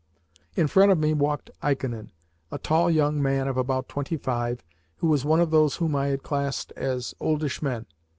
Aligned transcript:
In 0.55 0.65
front 0.65 0.91
of 0.91 0.97
me 0.97 1.13
walked 1.13 1.51
Ikonin 1.61 2.09
a 2.49 2.57
tall 2.57 2.89
young 2.89 3.21
man 3.21 3.47
of 3.47 3.55
about 3.55 3.87
twenty 3.87 4.17
five, 4.17 4.63
who 4.95 5.05
was 5.05 5.25
one 5.25 5.39
of 5.39 5.51
those 5.51 5.75
whom 5.75 5.95
I 5.95 6.07
had 6.07 6.23
classed 6.23 6.73
as 6.75 7.13
oldish 7.19 7.61
men. 7.61 7.85